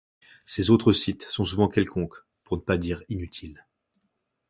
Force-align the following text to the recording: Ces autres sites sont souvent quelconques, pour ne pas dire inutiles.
Ces 0.47 0.71
autres 0.71 0.93
sites 0.93 1.25
sont 1.25 1.45
souvent 1.45 1.67
quelconques, 1.67 2.25
pour 2.43 2.57
ne 2.57 2.63
pas 2.63 2.79
dire 2.79 3.03
inutiles. 3.07 3.67